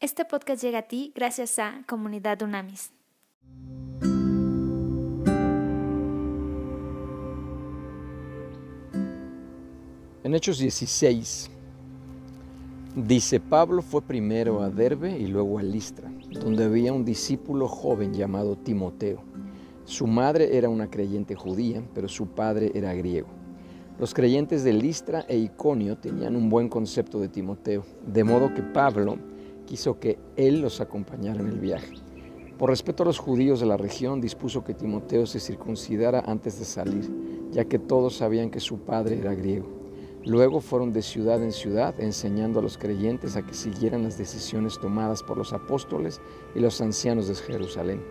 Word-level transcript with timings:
Este 0.00 0.24
podcast 0.24 0.62
llega 0.62 0.78
a 0.78 0.82
ti 0.82 1.12
gracias 1.12 1.58
a 1.58 1.82
Comunidad 1.88 2.40
Unamis. 2.42 2.92
En 10.22 10.34
Hechos 10.36 10.60
16 10.60 11.50
dice, 12.94 13.40
Pablo 13.40 13.82
fue 13.82 14.00
primero 14.00 14.62
a 14.62 14.70
Derbe 14.70 15.18
y 15.18 15.26
luego 15.26 15.58
a 15.58 15.64
Listra, 15.64 16.08
donde 16.30 16.62
había 16.62 16.92
un 16.92 17.04
discípulo 17.04 17.66
joven 17.66 18.14
llamado 18.14 18.54
Timoteo. 18.54 19.24
Su 19.84 20.06
madre 20.06 20.56
era 20.56 20.68
una 20.68 20.88
creyente 20.88 21.34
judía, 21.34 21.82
pero 21.92 22.06
su 22.06 22.28
padre 22.28 22.70
era 22.72 22.94
griego. 22.94 23.26
Los 23.98 24.14
creyentes 24.14 24.62
de 24.62 24.74
Listra 24.74 25.24
e 25.26 25.36
Iconio 25.38 25.98
tenían 25.98 26.36
un 26.36 26.48
buen 26.48 26.68
concepto 26.68 27.18
de 27.18 27.28
Timoteo, 27.28 27.84
de 28.06 28.22
modo 28.22 28.54
que 28.54 28.62
Pablo 28.62 29.18
quiso 29.68 30.00
que 30.00 30.18
él 30.36 30.62
los 30.62 30.80
acompañara 30.80 31.40
en 31.40 31.48
el 31.48 31.58
viaje. 31.60 31.92
Por 32.56 32.70
respeto 32.70 33.02
a 33.02 33.06
los 33.06 33.18
judíos 33.18 33.60
de 33.60 33.66
la 33.66 33.76
región, 33.76 34.18
dispuso 34.18 34.64
que 34.64 34.72
Timoteo 34.72 35.26
se 35.26 35.40
circuncidara 35.40 36.20
antes 36.20 36.58
de 36.58 36.64
salir, 36.64 37.06
ya 37.50 37.66
que 37.66 37.78
todos 37.78 38.16
sabían 38.16 38.50
que 38.50 38.60
su 38.60 38.78
padre 38.78 39.18
era 39.18 39.34
griego. 39.34 39.68
Luego 40.24 40.60
fueron 40.60 40.94
de 40.94 41.02
ciudad 41.02 41.42
en 41.42 41.52
ciudad 41.52 41.94
enseñando 42.00 42.60
a 42.60 42.62
los 42.62 42.78
creyentes 42.78 43.36
a 43.36 43.42
que 43.44 43.52
siguieran 43.52 44.04
las 44.04 44.16
decisiones 44.16 44.78
tomadas 44.80 45.22
por 45.22 45.36
los 45.36 45.52
apóstoles 45.52 46.18
y 46.54 46.60
los 46.60 46.80
ancianos 46.80 47.28
de 47.28 47.34
Jerusalén. 47.34 48.02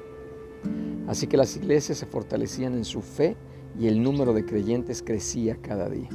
Así 1.08 1.26
que 1.26 1.38
las 1.38 1.58
iglesias 1.58 1.98
se 1.98 2.06
fortalecían 2.06 2.76
en 2.76 2.86
su 2.86 3.02
fe 3.02 3.36
y 3.80 3.88
el 3.88 4.04
número 4.04 4.32
de 4.34 4.46
creyentes 4.46 5.02
crecía 5.02 5.58
cada 5.60 5.90
día. 5.90 6.10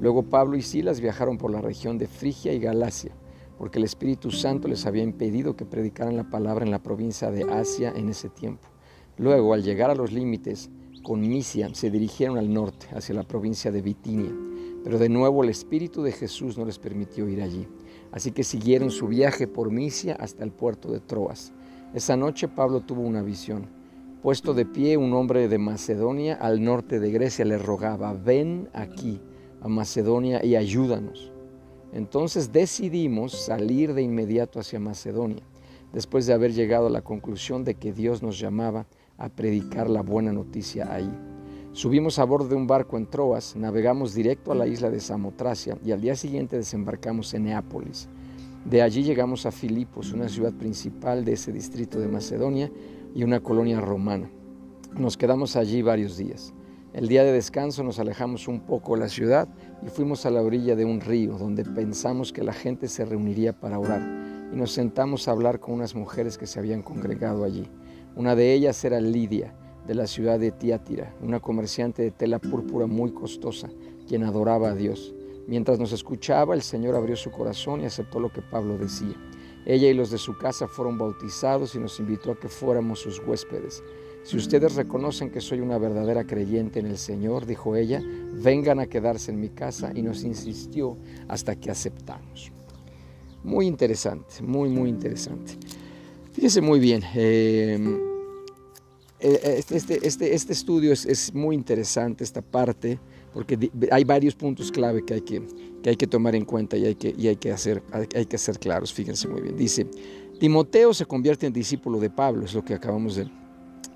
Luego 0.00 0.24
Pablo 0.24 0.56
y 0.56 0.62
Silas 0.62 1.00
viajaron 1.00 1.38
por 1.38 1.52
la 1.52 1.60
región 1.60 1.98
de 1.98 2.08
Frigia 2.08 2.52
y 2.52 2.58
Galacia, 2.58 3.12
porque 3.58 3.78
el 3.78 3.84
Espíritu 3.84 4.30
Santo 4.30 4.68
les 4.68 4.86
había 4.86 5.02
impedido 5.02 5.56
que 5.56 5.64
predicaran 5.64 6.16
la 6.16 6.28
palabra 6.28 6.64
en 6.64 6.70
la 6.70 6.82
provincia 6.82 7.30
de 7.30 7.44
Asia 7.44 7.92
en 7.94 8.08
ese 8.08 8.28
tiempo. 8.28 8.68
Luego, 9.18 9.54
al 9.54 9.62
llegar 9.62 9.90
a 9.90 9.94
los 9.94 10.12
límites 10.12 10.70
con 11.02 11.20
Misia, 11.20 11.68
se 11.74 11.90
dirigieron 11.90 12.38
al 12.38 12.52
norte, 12.52 12.86
hacia 12.94 13.14
la 13.14 13.22
provincia 13.22 13.70
de 13.70 13.82
Bitinia. 13.82 14.32
Pero 14.84 14.98
de 14.98 15.08
nuevo 15.08 15.44
el 15.44 15.50
Espíritu 15.50 16.02
de 16.02 16.12
Jesús 16.12 16.58
no 16.58 16.64
les 16.64 16.78
permitió 16.78 17.28
ir 17.28 17.42
allí. 17.42 17.68
Así 18.10 18.32
que 18.32 18.44
siguieron 18.44 18.90
su 18.90 19.08
viaje 19.08 19.46
por 19.46 19.70
Misia 19.70 20.16
hasta 20.16 20.44
el 20.44 20.50
puerto 20.50 20.90
de 20.90 21.00
Troas. 21.00 21.52
Esa 21.94 22.16
noche 22.16 22.48
Pablo 22.48 22.80
tuvo 22.80 23.02
una 23.02 23.22
visión. 23.22 23.66
Puesto 24.22 24.54
de 24.54 24.64
pie, 24.64 24.96
un 24.96 25.14
hombre 25.14 25.48
de 25.48 25.58
Macedonia 25.58 26.34
al 26.34 26.62
norte 26.62 27.00
de 27.00 27.10
Grecia 27.10 27.44
le 27.44 27.58
rogaba, 27.58 28.12
ven 28.12 28.68
aquí 28.72 29.20
a 29.60 29.68
Macedonia 29.68 30.44
y 30.44 30.56
ayúdanos. 30.56 31.31
Entonces 31.92 32.52
decidimos 32.52 33.32
salir 33.32 33.94
de 33.94 34.02
inmediato 34.02 34.58
hacia 34.58 34.80
Macedonia, 34.80 35.42
después 35.92 36.26
de 36.26 36.32
haber 36.32 36.52
llegado 36.52 36.86
a 36.86 36.90
la 36.90 37.02
conclusión 37.02 37.64
de 37.64 37.74
que 37.74 37.92
Dios 37.92 38.22
nos 38.22 38.38
llamaba 38.38 38.86
a 39.18 39.28
predicar 39.28 39.90
la 39.90 40.02
buena 40.02 40.32
noticia 40.32 40.92
ahí. 40.92 41.10
Subimos 41.72 42.18
a 42.18 42.24
bordo 42.24 42.48
de 42.48 42.54
un 42.54 42.66
barco 42.66 42.96
en 42.96 43.06
Troas, 43.06 43.56
navegamos 43.56 44.14
directo 44.14 44.52
a 44.52 44.54
la 44.54 44.66
isla 44.66 44.90
de 44.90 45.00
Samotracia 45.00 45.78
y 45.84 45.92
al 45.92 46.00
día 46.00 46.16
siguiente 46.16 46.56
desembarcamos 46.56 47.32
en 47.34 47.44
Neápolis. 47.44 48.08
De 48.64 48.82
allí 48.82 49.02
llegamos 49.02 49.44
a 49.46 49.52
Filipos, 49.52 50.12
una 50.12 50.28
ciudad 50.28 50.52
principal 50.52 51.24
de 51.24 51.32
ese 51.32 51.52
distrito 51.52 51.98
de 51.98 52.08
Macedonia 52.08 52.70
y 53.14 53.24
una 53.24 53.40
colonia 53.40 53.80
romana. 53.80 54.30
Nos 54.96 55.16
quedamos 55.16 55.56
allí 55.56 55.82
varios 55.82 56.16
días. 56.16 56.52
El 56.94 57.08
día 57.08 57.24
de 57.24 57.32
descanso 57.32 57.82
nos 57.82 57.98
alejamos 57.98 58.48
un 58.48 58.60
poco 58.60 58.94
de 58.94 59.00
la 59.00 59.08
ciudad 59.08 59.48
y 59.82 59.88
fuimos 59.88 60.26
a 60.26 60.30
la 60.30 60.42
orilla 60.42 60.76
de 60.76 60.84
un 60.84 61.00
río 61.00 61.38
donde 61.38 61.64
pensamos 61.64 62.34
que 62.34 62.44
la 62.44 62.52
gente 62.52 62.86
se 62.86 63.06
reuniría 63.06 63.58
para 63.58 63.78
orar 63.78 64.02
y 64.52 64.56
nos 64.56 64.72
sentamos 64.72 65.26
a 65.26 65.30
hablar 65.30 65.58
con 65.58 65.72
unas 65.72 65.94
mujeres 65.94 66.36
que 66.36 66.46
se 66.46 66.58
habían 66.58 66.82
congregado 66.82 67.44
allí. 67.44 67.66
Una 68.14 68.36
de 68.36 68.52
ellas 68.52 68.84
era 68.84 69.00
Lidia, 69.00 69.54
de 69.86 69.94
la 69.94 70.06
ciudad 70.06 70.38
de 70.38 70.50
Tiátira, 70.50 71.14
una 71.22 71.40
comerciante 71.40 72.02
de 72.02 72.10
tela 72.10 72.38
púrpura 72.38 72.86
muy 72.86 73.10
costosa, 73.12 73.70
quien 74.06 74.22
adoraba 74.24 74.68
a 74.68 74.74
Dios. 74.74 75.14
Mientras 75.46 75.78
nos 75.78 75.92
escuchaba, 75.92 76.54
el 76.54 76.60
Señor 76.60 76.94
abrió 76.94 77.16
su 77.16 77.30
corazón 77.30 77.80
y 77.80 77.86
aceptó 77.86 78.20
lo 78.20 78.30
que 78.30 78.42
Pablo 78.42 78.76
decía. 78.76 79.16
Ella 79.64 79.88
y 79.88 79.94
los 79.94 80.10
de 80.10 80.18
su 80.18 80.36
casa 80.36 80.68
fueron 80.68 80.98
bautizados 80.98 81.74
y 81.74 81.78
nos 81.78 81.98
invitó 82.00 82.32
a 82.32 82.38
que 82.38 82.48
fuéramos 82.48 83.00
sus 83.00 83.18
huéspedes. 83.20 83.82
Si 84.24 84.36
ustedes 84.36 84.76
reconocen 84.76 85.30
que 85.30 85.40
soy 85.40 85.60
una 85.60 85.78
verdadera 85.78 86.24
creyente 86.24 86.78
en 86.78 86.86
el 86.86 86.96
Señor, 86.96 87.44
dijo 87.44 87.74
ella, 87.74 88.00
vengan 88.32 88.78
a 88.78 88.86
quedarse 88.86 89.32
en 89.32 89.40
mi 89.40 89.48
casa 89.48 89.90
y 89.94 90.02
nos 90.02 90.22
insistió 90.22 90.96
hasta 91.28 91.56
que 91.56 91.70
aceptamos. 91.70 92.52
Muy 93.42 93.66
interesante, 93.66 94.40
muy, 94.40 94.68
muy 94.68 94.88
interesante. 94.88 95.54
Fíjese 96.32 96.60
muy 96.60 96.78
bien, 96.78 97.02
em, 97.14 97.98
eh, 99.18 99.56
este, 99.58 99.76
este, 99.76 100.06
este, 100.06 100.34
este, 100.34 100.52
estudio 100.52 100.92
es, 100.92 101.34
muy 101.34 101.56
interesante, 101.56 102.22
esta 102.22 102.42
parte, 102.42 103.00
porque 103.34 103.70
hay 103.90 104.04
varios 104.04 104.36
puntos 104.36 104.70
clave 104.70 105.04
que 105.04 105.14
hay 105.14 105.20
que, 105.22 105.42
que, 105.82 105.90
hay 105.90 105.96
que 105.96 106.06
tomar 106.06 106.36
en 106.36 106.44
cuenta 106.44 106.76
y 106.76 106.86
hay 106.86 106.94
que, 106.94 107.12
y 107.18 107.26
hay 107.26 107.36
que, 107.36 107.50
hacer, 107.50 107.82
hay 108.14 108.26
que 108.26 108.36
hacer 108.36 108.58
claros. 108.60 108.92
Fíjense 108.92 109.26
muy 109.26 109.42
bien. 109.42 109.56
Dice, 109.56 109.86
Timoteo 110.38 110.94
se 110.94 111.06
convierte 111.06 111.46
en 111.46 111.52
discípulo 111.52 111.98
de 111.98 112.08
Pablo, 112.08 112.44
es 112.44 112.54
lo 112.54 112.64
que 112.64 112.74
acabamos 112.74 113.16
de, 113.16 113.28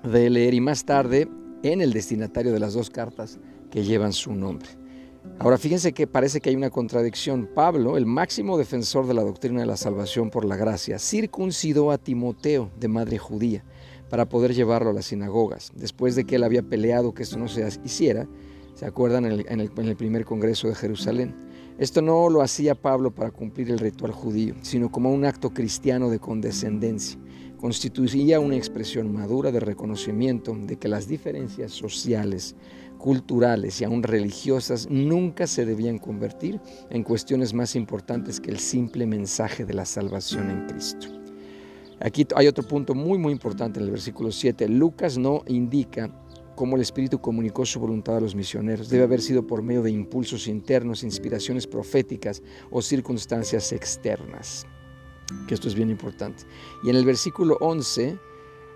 de 0.03 0.29
leer 0.29 0.53
y 0.53 0.61
más 0.61 0.85
tarde 0.85 1.27
en 1.63 1.81
el 1.81 1.93
destinatario 1.93 2.53
de 2.53 2.59
las 2.59 2.73
dos 2.73 2.89
cartas 2.89 3.39
que 3.71 3.83
llevan 3.83 4.13
su 4.13 4.33
nombre. 4.33 4.69
Ahora 5.39 5.57
fíjense 5.57 5.93
que 5.93 6.07
parece 6.07 6.41
que 6.41 6.49
hay 6.49 6.55
una 6.55 6.69
contradicción. 6.69 7.49
Pablo, 7.53 7.97
el 7.97 8.05
máximo 8.05 8.57
defensor 8.57 9.07
de 9.07 9.13
la 9.13 9.23
doctrina 9.23 9.59
de 9.59 9.67
la 9.67 9.77
salvación 9.77 10.29
por 10.29 10.45
la 10.45 10.55
gracia, 10.55 10.97
circuncidó 10.97 11.91
a 11.91 11.97
Timoteo 11.97 12.71
de 12.79 12.87
madre 12.87 13.17
judía 13.17 13.63
para 14.09 14.29
poder 14.29 14.53
llevarlo 14.53 14.89
a 14.89 14.93
las 14.93 15.05
sinagogas. 15.05 15.71
Después 15.75 16.15
de 16.15 16.23
que 16.23 16.35
él 16.37 16.43
había 16.43 16.63
peleado 16.63 17.13
que 17.13 17.23
esto 17.23 17.37
no 17.37 17.47
se 17.47 17.67
hiciera, 17.83 18.27
¿se 18.73 18.85
acuerdan 18.85 19.25
en 19.25 19.31
el, 19.33 19.45
en 19.47 19.87
el 19.87 19.95
primer 19.95 20.25
Congreso 20.25 20.69
de 20.69 20.75
Jerusalén? 20.75 21.35
Esto 21.77 22.01
no 22.01 22.29
lo 22.29 22.41
hacía 22.41 22.73
Pablo 22.73 23.11
para 23.13 23.29
cumplir 23.29 23.69
el 23.69 23.77
ritual 23.77 24.11
judío, 24.11 24.55
sino 24.63 24.91
como 24.91 25.11
un 25.11 25.25
acto 25.25 25.51
cristiano 25.51 26.09
de 26.09 26.17
condescendencia 26.17 27.19
constituía 27.57 28.39
una 28.39 28.55
expresión 28.55 29.11
madura 29.11 29.51
de 29.51 29.59
reconocimiento 29.59 30.55
de 30.55 30.77
que 30.77 30.87
las 30.87 31.07
diferencias 31.07 31.71
sociales, 31.71 32.55
culturales 32.97 33.81
y 33.81 33.83
aún 33.83 34.03
religiosas 34.03 34.87
nunca 34.89 35.47
se 35.47 35.65
debían 35.65 35.97
convertir 35.97 36.59
en 36.89 37.03
cuestiones 37.03 37.53
más 37.53 37.75
importantes 37.75 38.39
que 38.39 38.51
el 38.51 38.59
simple 38.59 39.05
mensaje 39.05 39.65
de 39.65 39.73
la 39.73 39.85
salvación 39.85 40.49
en 40.49 40.65
Cristo. 40.67 41.07
Aquí 41.99 42.27
hay 42.35 42.47
otro 42.47 42.67
punto 42.67 42.93
muy 42.93 43.17
muy 43.17 43.33
importante 43.33 43.79
en 43.79 43.85
el 43.85 43.91
versículo 43.91 44.31
7. 44.31 44.69
Lucas 44.69 45.17
no 45.17 45.41
indica 45.47 46.11
cómo 46.55 46.75
el 46.75 46.81
Espíritu 46.83 47.19
comunicó 47.19 47.65
su 47.65 47.79
voluntad 47.79 48.17
a 48.17 48.21
los 48.21 48.35
misioneros. 48.35 48.89
Debe 48.89 49.03
haber 49.03 49.21
sido 49.21 49.45
por 49.45 49.63
medio 49.63 49.81
de 49.81 49.91
impulsos 49.91 50.47
internos, 50.47 51.03
inspiraciones 51.03 51.65
proféticas 51.65 52.43
o 52.69 52.81
circunstancias 52.81 53.71
externas 53.71 54.67
que 55.47 55.53
esto 55.53 55.67
es 55.67 55.75
bien 55.75 55.89
importante. 55.89 56.43
Y 56.83 56.89
en 56.89 56.95
el 56.95 57.05
versículo 57.05 57.57
11 57.59 58.17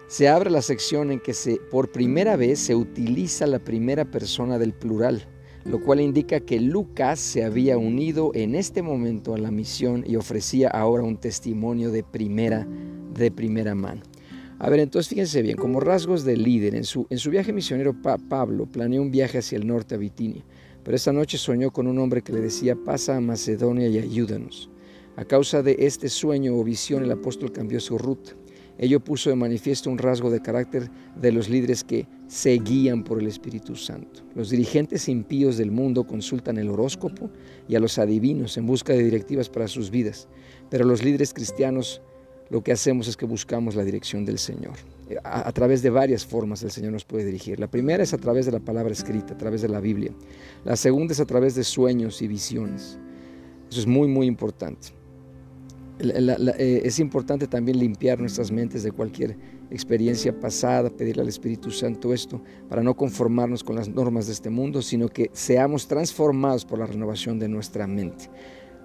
se 0.08 0.28
abre 0.28 0.50
la 0.50 0.62
sección 0.62 1.12
en 1.12 1.20
que 1.20 1.34
por 1.70 1.92
primera 1.92 2.36
vez 2.36 2.60
se 2.60 2.76
utiliza 2.76 3.48
la 3.48 3.60
primera 3.60 4.06
persona 4.06 4.60
del 4.60 4.74
plural, 4.74 5.26
lo 5.64 5.82
cual 5.82 6.02
indica 6.02 6.42
que 6.42 6.60
Lucas 6.60 7.20
se 7.20 7.46
había 7.46 7.78
unido 7.78 8.32
en 8.34 8.56
este 8.56 8.82
momento 8.82 9.34
a 9.34 9.38
la 9.38 9.52
misión 9.52 10.04
y 10.06 10.16
ofrecía 10.16 10.70
ahora 10.70 11.04
un 11.04 11.18
testimonio 11.18 11.92
de 11.92 12.04
primera, 12.04 12.68
de 13.14 13.32
primera 13.32 13.76
mano. 13.76 14.02
A 14.60 14.70
ver, 14.70 14.80
entonces 14.80 15.10
fíjense 15.10 15.42
bien, 15.42 15.56
como 15.56 15.80
rasgos 15.80 16.24
de 16.24 16.38
líder, 16.38 16.76
en 16.76 16.84
su, 16.84 17.08
en 17.10 17.18
su 17.18 17.30
viaje 17.30 17.54
misionero 17.54 17.96
Pablo 18.02 18.66
planeó 18.66 19.02
un 19.02 19.12
viaje 19.12 19.40
hacia 19.40 19.58
el 19.58 19.66
norte 19.66 19.96
a 19.96 19.98
Bitinia, 19.98 20.44
pero 20.84 20.96
esta 20.98 21.14
noche 21.14 21.38
soñó 21.38 21.72
con 21.72 21.88
un 21.88 21.98
hombre 22.00 22.22
que 22.22 22.34
le 22.34 22.42
decía, 22.42 22.76
pasa 22.76 23.16
a 23.16 23.22
Macedonia 23.22 23.88
y 23.88 23.98
ayúdanos. 23.98 24.71
A 25.22 25.26
causa 25.26 25.62
de 25.62 25.76
este 25.78 26.10
sueño 26.10 26.58
o 26.58 26.64
visión, 26.64 27.04
el 27.04 27.12
apóstol 27.12 27.52
cambió 27.52 27.80
su 27.80 27.96
ruta. 28.00 28.32
Ello 28.80 29.00
puso 29.00 29.30
de 29.30 29.36
manifiesto 29.36 29.92
un 29.92 30.00
rasgo 30.00 30.32
de 30.32 30.42
carácter 30.42 30.90
de 31.16 31.32
los 31.32 31.48
líderes 31.48 31.84
que 31.84 32.08
se 32.28 32.54
guían 32.54 33.04
por 33.04 33.20
el 33.20 33.28
Espíritu 33.28 33.76
Santo. 33.76 34.24
Los 34.34 34.50
dirigentes 34.50 35.08
impíos 35.08 35.58
del 35.58 35.70
mundo 35.70 36.08
consultan 36.08 36.58
el 36.58 36.72
horóscopo 36.72 37.30
y 37.68 37.76
a 37.76 37.80
los 37.80 38.00
adivinos 38.00 38.58
en 38.58 38.66
busca 38.66 38.94
de 38.94 39.04
directivas 39.04 39.48
para 39.48 39.68
sus 39.68 39.92
vidas, 39.92 40.28
pero 40.72 40.86
los 40.86 41.04
líderes 41.04 41.36
cristianos 41.36 42.02
lo 42.50 42.64
que 42.64 42.72
hacemos 42.72 43.08
es 43.08 43.16
que 43.16 43.28
buscamos 43.28 43.76
la 43.76 43.84
dirección 43.84 44.26
del 44.26 44.40
Señor. 44.40 44.74
A, 45.24 45.48
a, 45.48 45.52
través 45.52 45.84
de 45.84 45.92
varias 45.92 46.26
formas 46.26 46.64
el 46.64 46.72
Señor 46.72 46.94
nos 46.94 47.06
puede 47.06 47.26
dirigir. 47.26 47.60
La 47.60 47.70
primera 47.70 48.02
es 48.02 48.16
a 48.16 48.18
través 48.18 48.48
de 48.48 48.54
la 48.54 48.60
palabra 48.60 48.92
escrita, 48.92 49.36
a 49.36 49.38
través 49.38 49.62
de 49.62 49.70
la 49.70 49.82
Biblia. 49.82 50.14
La 50.66 50.76
segunda 50.76 51.14
es 51.14 51.20
a 51.20 51.26
través 51.28 51.54
de 51.54 51.64
sueños 51.64 52.24
y 52.24 52.28
visiones. 52.28 52.98
Eso 53.70 53.82
es 53.82 53.86
muy, 53.86 54.08
muy 54.08 54.26
importante. 54.26 55.00
Eh, 56.04 56.82
es 56.84 57.00
importante 57.00 57.48
también 57.48 57.80
limpiar 57.80 58.20
nuestras 58.20 58.52
mentes 58.52 58.84
de 58.84 58.92
cualquier 58.92 59.38
experiencia 59.70 60.38
pasada, 60.38 60.90
pedirle 60.90 61.22
al 61.22 61.30
Espíritu 61.30 61.72
Santo 61.72 62.14
esto, 62.14 62.42
para 62.68 62.84
no 62.84 62.96
conformarnos 62.96 63.64
con 63.64 63.76
las 63.76 63.88
normas 63.88 64.28
de 64.28 64.34
este 64.34 64.50
mundo, 64.50 64.82
sino 64.82 65.08
que 65.08 65.30
seamos 65.34 65.88
transformados 65.88 66.66
por 66.66 66.80
la 66.80 66.86
renovación 66.86 67.40
de 67.40 67.48
nuestra 67.48 67.88
mente. 67.88 68.30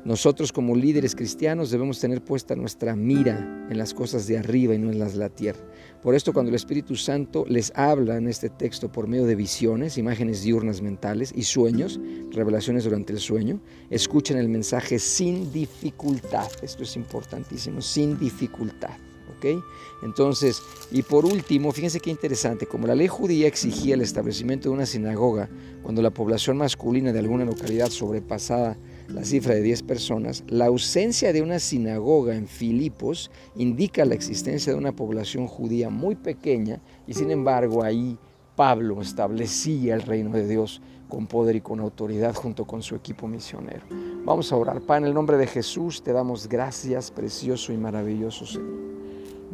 Nosotros 0.07 0.53
como 0.53 0.77
líderes 0.77 1.17
cristianos 1.17 1.73
debemos 1.73 1.99
tener 1.99 2.23
puesta 2.23 2.55
nuestra 2.55 2.95
mira 2.95 3.67
en 3.69 3.77
las 3.77 3.93
cosas 3.93 4.29
de 4.29 4.39
arriba 4.39 4.73
y 4.73 4.79
no 4.79 4.93
en 4.93 5.01
las 5.01 5.15
de 5.15 5.19
la 5.19 5.31
tierra. 5.31 5.59
Por 6.01 6.15
esto 6.15 6.33
cuando 6.33 6.51
el 6.51 6.55
Espíritu 6.55 6.95
Santo 6.95 7.45
les 7.49 7.73
habla 7.75 8.17
en 8.17 8.29
este 8.29 8.49
texto 8.49 8.93
por 8.93 9.09
medio 9.09 9.27
de 9.27 9.35
visiones, 9.35 9.99
imágenes 9.99 10.45
diurnas 10.45 10.81
mentales 10.81 11.33
y 11.35 11.43
sueños, 11.43 11.99
revelaciones 12.31 12.85
durante 12.85 13.15
el 13.15 13.19
sueño, 13.19 13.61
escuchen 13.91 14.39
el 14.39 14.49
mensaje 14.49 15.01
sin 15.01 15.53
dificultad. 15.53 16.53
Esto 16.63 16.85
es 16.85 16.95
importantísimo, 16.95 17.83
sin 17.83 18.17
dificultad. 18.17 18.95
¿ok? 19.37 19.61
Entonces, 20.05 20.63
y 20.93 21.03
por 21.03 21.25
último, 21.25 21.73
fíjense 21.73 21.99
qué 21.99 22.11
interesante, 22.11 22.67
como 22.67 22.87
la 22.87 22.95
ley 22.95 23.09
judía 23.09 23.49
exigía 23.49 23.95
el 23.95 24.03
establecimiento 24.03 24.69
de 24.69 24.77
una 24.77 24.87
sinagoga 24.87 25.49
cuando 25.83 26.01
la 26.01 26.11
población 26.11 26.59
masculina 26.59 27.13
de 27.13 27.19
alguna 27.19 27.45
localidad 27.45 27.91
sobrepasaba 27.91 28.77
la 29.09 29.25
cifra 29.25 29.55
de 29.55 29.63
10 29.63 29.83
personas, 29.83 30.45
la 30.49 30.67
ausencia 30.67 31.33
de 31.33 31.43
una 31.43 31.59
sinagoga 31.59 32.35
en 32.35 32.49
Filipos 32.49 33.31
indica 33.57 34.05
la 34.05 34.15
existencia 34.15 34.73
de 34.73 34.79
una 34.79 34.93
población 34.93 35.47
judía 35.47 35.91
muy 35.91 36.15
pequeña 36.15 36.81
y 37.07 37.15
sin 37.15 37.31
embargo 37.31 37.83
ahí 37.83 38.19
Pablo 38.57 39.01
establecía 39.03 39.95
el 39.95 40.03
reino 40.03 40.31
de 40.31 40.49
Dios 40.49 40.81
con 41.09 41.27
poder 41.27 41.57
y 41.57 41.61
con 41.61 41.79
autoridad 41.81 42.35
junto 42.35 42.65
con 42.65 42.83
su 42.83 42.97
equipo 42.97 43.29
misionero. 43.29 43.83
Vamos 44.25 44.51
a 44.51 44.57
orar. 44.57 44.81
Padre, 44.81 45.03
en 45.03 45.09
el 45.09 45.15
nombre 45.15 45.37
de 45.37 45.47
Jesús 45.47 46.03
te 46.03 46.13
damos 46.13 46.49
gracias, 46.49 47.11
precioso 47.11 47.73
y 47.73 47.77
maravilloso 47.77 48.45
Señor. 48.45 48.87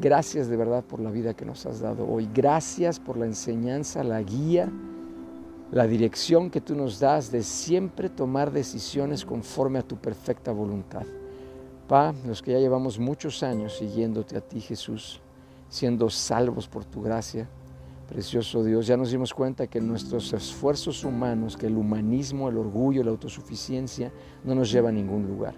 Gracias 0.01 0.49
de 0.49 0.57
verdad 0.57 0.83
por 0.83 1.01
la 1.01 1.11
vida 1.11 1.35
que 1.35 1.45
nos 1.45 1.67
has 1.67 1.81
dado 1.81 2.09
hoy. 2.09 2.29
Gracias 2.33 2.99
por 2.99 3.19
la 3.19 3.27
enseñanza, 3.27 4.03
la 4.03 4.23
guía 4.23 4.73
la 5.73 5.87
dirección 5.87 6.51
que 6.51 6.61
tú 6.61 6.77
nos 6.77 7.01
das 7.01 7.33
de 7.33 7.43
siempre 7.43 8.11
tomar 8.11 8.53
decisiones 8.53 9.25
conforme 9.25 9.79
a 9.79 9.83
tu 9.83 9.97
perfecta 9.97 10.53
voluntad. 10.53 11.07
Pa, 11.89 12.15
los 12.27 12.43
que 12.43 12.53
ya 12.53 12.59
llevamos 12.59 12.99
muchos 12.99 13.43
años 13.43 13.79
siguiéndote 13.79 14.37
a 14.37 14.43
ti, 14.43 14.61
Jesús, 14.61 15.23
siendo 15.71 16.11
salvos 16.11 16.69
por 16.69 16.85
tu 16.85 17.01
gracia, 17.01 17.49
precioso 18.07 18.63
Dios, 18.63 18.87
ya 18.87 18.99
nos 18.99 19.11
dimos 19.11 19.33
cuenta 19.33 19.67
que 19.67 19.81
nuestros 19.81 20.35
esfuerzos 20.35 21.05
humanos, 21.05 21.57
que 21.57 21.69
el 21.69 21.77
humanismo, 21.79 22.51
el 22.51 22.59
orgullo, 22.59 23.03
la 23.03 23.11
autosuficiencia 23.11 24.13
no 24.45 24.55
nos 24.55 24.71
lleva 24.71 24.91
a 24.91 24.93
ningún 24.93 25.27
lugar. 25.27 25.55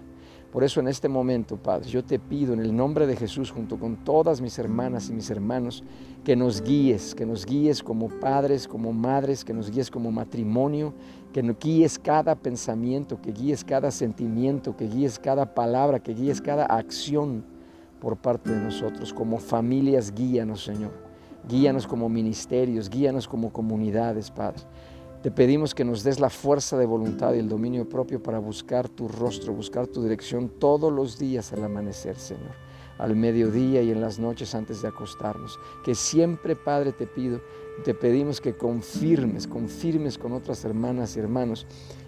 Por 0.55 0.63
eso 0.63 0.79
en 0.79 0.87
este 0.87 1.09
momento, 1.09 1.57
Padre, 1.57 1.89
yo 1.89 2.01
te 2.01 2.17
pido 2.17 2.53
en 2.53 2.61
el 2.61 2.73
nombre 2.73 3.05
de 3.05 3.17
Jesús, 3.17 3.51
junto 3.51 3.77
con 3.77 3.97
todas 4.05 4.39
mis 4.39 4.57
hermanas 4.57 5.09
y 5.09 5.13
mis 5.13 5.29
hermanos, 5.29 5.83
que 6.23 6.37
nos 6.37 6.61
guíes, 6.61 7.13
que 7.13 7.25
nos 7.25 7.45
guíes 7.45 7.83
como 7.83 8.07
padres, 8.07 8.65
como 8.65 8.93
madres, 8.93 9.43
que 9.43 9.53
nos 9.53 9.69
guíes 9.69 9.91
como 9.91 10.13
matrimonio, 10.13 10.93
que 11.33 11.43
nos 11.43 11.59
guíes 11.59 11.99
cada 11.99 12.35
pensamiento, 12.35 13.21
que 13.21 13.33
guíes 13.33 13.65
cada 13.65 13.91
sentimiento, 13.91 14.77
que 14.77 14.87
guíes 14.87 15.19
cada 15.19 15.53
palabra, 15.53 15.99
que 15.99 16.13
guíes 16.13 16.39
cada 16.39 16.63
acción 16.67 17.43
por 17.99 18.15
parte 18.15 18.49
de 18.49 18.61
nosotros. 18.61 19.13
Como 19.13 19.39
familias, 19.39 20.15
guíanos, 20.15 20.63
Señor. 20.63 20.93
Guíanos 21.49 21.85
como 21.85 22.07
ministerios, 22.07 22.89
guíanos 22.89 23.27
como 23.27 23.51
comunidades, 23.51 24.31
Padre. 24.31 24.63
Te 25.25 25.31
pedimos 25.31 25.73
que 25.73 25.83
nos 25.83 26.03
des 26.03 26.19
la 26.19 26.29
fuerza 26.29 26.77
de 26.77 26.85
voluntad 26.85 27.33
y 27.33 27.39
el 27.39 27.49
dominio 27.49 27.89
propio 27.89 28.21
para 28.21 28.37
buscar 28.37 28.87
tu 28.87 29.07
rostro, 29.07 29.53
buscar 29.53 29.87
tu 29.87 30.03
dirección 30.03 30.49
todos 30.59 30.93
los 30.93 31.17
días 31.17 31.51
al 31.51 31.63
amanecer, 31.63 32.15
Señor, 32.15 32.53
al 32.99 33.15
mediodía 33.15 33.81
y 33.81 33.89
en 33.89 34.01
las 34.01 34.19
noches 34.19 34.53
antes 34.53 34.83
de 34.83 34.87
acostarnos. 34.87 35.57
Que 35.83 35.95
siempre, 35.95 36.55
Padre, 36.55 36.91
te 36.91 37.07
pido, 37.07 37.41
te 37.83 37.95
pedimos 37.95 38.39
que 38.39 38.55
confirmes, 38.55 39.47
confirmes 39.47 40.19
con 40.19 40.31
otras 40.31 40.63
hermanas 40.63 41.17
y 41.17 41.21
hermanos 41.21 41.65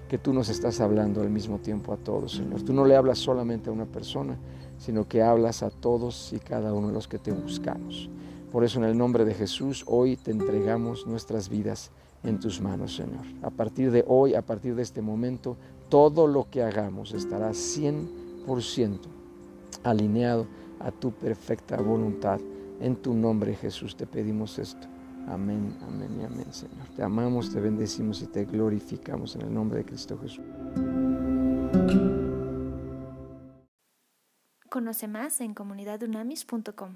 que 0.08 0.19
tú 0.19 0.31
nos 0.31 0.50
estás 0.50 0.80
hablando 0.80 1.22
al 1.22 1.31
mismo 1.31 1.58
tiempo 1.58 1.94
a 1.94 1.98
todos, 1.98 2.34
Señor. 2.34 2.62
Tú 2.62 2.72
no 2.72 2.86
le 2.86 2.96
hablas 2.96 3.18
solamente 3.18 3.72
a 3.72 3.74
una 3.74 3.88
persona, 3.88 4.38
sino 4.78 5.08
que 5.08 5.24
hablas 5.24 5.64
a 5.64 5.72
todos 5.72 6.34
y 6.34 6.38
cada 6.40 6.72
uno 6.72 6.90
de 6.90 6.94
los 6.94 7.08
que 7.08 7.18
te 7.18 7.31
buscamos. 7.31 8.12
Por 8.51 8.63
eso 8.63 8.79
en 8.79 8.85
el 8.85 8.97
nombre 8.97 9.25
de 9.25 9.33
Jesús 9.33 9.83
hoy 9.88 10.15
te 10.15 10.31
entregamos 10.31 11.05
nuestras 11.05 11.49
vidas 11.49 11.91
en 12.23 12.39
tus 12.39 12.61
manos, 12.61 12.95
Señor. 12.95 13.25
A 13.41 13.49
partir 13.49 13.91
de 13.91 14.03
hoy, 14.07 14.35
a 14.35 14.41
partir 14.41 14.75
de 14.75 14.83
este 14.83 15.01
momento, 15.01 15.57
todo 15.89 16.27
lo 16.27 16.49
que 16.49 16.63
hagamos 16.63 17.13
estará 17.13 17.51
100% 17.51 18.99
alineado 19.83 20.47
a 20.79 20.91
tu 20.91 21.11
perfecta 21.11 21.77
voluntad. 21.77 22.39
En 22.79 22.95
tu 22.95 23.13
nombre, 23.13 23.55
Jesús, 23.55 23.95
te 23.95 24.05
pedimos 24.05 24.59
esto. 24.59 24.88
Amén, 25.27 25.77
amén 25.85 26.17
y 26.21 26.23
amén, 26.23 26.53
Señor. 26.53 26.88
Te 26.95 27.03
amamos, 27.03 27.51
te 27.51 27.59
bendecimos 27.59 28.21
y 28.21 28.27
te 28.27 28.45
glorificamos 28.45 29.35
en 29.35 29.41
el 29.41 29.53
nombre 29.53 29.79
de 29.79 29.85
Cristo 29.85 30.17
Jesús. 30.19 30.45
Conoce 34.69 35.07
más 35.07 35.41
en 35.41 35.53
comunidadunamis.com. 35.53 36.95